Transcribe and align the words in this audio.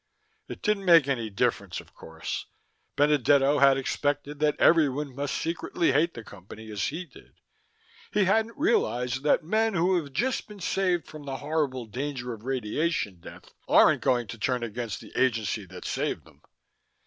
It 0.47 0.63
didn't 0.63 0.85
make 0.85 1.07
any 1.07 1.29
difference, 1.29 1.79
of 1.79 1.93
course. 1.93 2.47
Benedetto 2.95 3.59
had 3.59 3.77
expected 3.77 4.39
that 4.39 4.59
everyone 4.59 5.13
must 5.15 5.35
secretly 5.35 5.91
hate 5.91 6.15
the 6.15 6.23
Company 6.23 6.71
as 6.71 6.85
he 6.87 7.05
did; 7.05 7.33
he 8.11 8.23
hadn't 8.23 8.57
realized 8.57 9.21
that 9.21 9.43
men 9.43 9.75
who 9.75 9.97
have 10.03 10.11
just 10.11 10.47
been 10.47 10.59
saved 10.59 11.05
from 11.05 11.25
the 11.25 11.37
horrible 11.37 11.85
danger 11.85 12.33
of 12.33 12.45
radiation 12.45 13.19
death 13.19 13.53
aren't 13.67 14.01
going 14.01 14.25
to 14.29 14.39
turn 14.39 14.63
against 14.63 15.01
the 15.01 15.13
agency 15.15 15.65
that 15.67 15.85
saved 15.85 16.25
them. 16.25 16.41